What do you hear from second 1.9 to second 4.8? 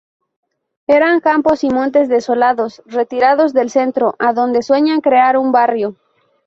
desolados, retirados del centro adonde